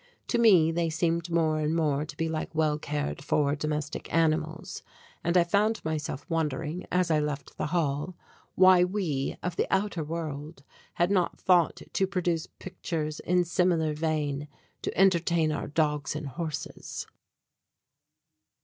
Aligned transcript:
To 0.29 0.39
me 0.39 0.71
they 0.71 0.89
seemed 0.89 1.29
more 1.29 1.59
and 1.59 1.75
more 1.75 2.05
to 2.05 2.17
be 2.17 2.27
like 2.27 2.55
well 2.55 2.79
cared 2.79 3.23
for 3.23 3.55
domestic 3.55 4.11
animals, 4.11 4.81
and 5.23 5.37
I 5.37 5.43
found 5.43 5.85
myself 5.85 6.25
wondering, 6.27 6.87
as 6.91 7.11
I 7.11 7.19
left 7.19 7.55
the 7.55 7.67
hall, 7.67 8.17
why 8.55 8.83
we 8.83 9.37
of 9.43 9.57
the 9.57 9.67
outer 9.69 10.03
world 10.03 10.63
had 10.95 11.11
not 11.11 11.39
thought 11.39 11.83
to 11.93 12.07
produce 12.07 12.47
pictures 12.47 13.19
in 13.19 13.43
similar 13.43 13.93
vein 13.93 14.47
to 14.81 14.97
entertain 14.99 15.51
our 15.51 15.67
dogs 15.67 16.15
and 16.15 16.29
horses. 16.29 17.05